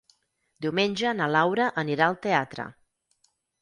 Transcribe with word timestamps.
Diumenge 0.67 1.13
na 1.19 1.29
Laura 1.35 1.69
anirà 1.85 2.11
al 2.11 2.21
teatre. 2.27 2.71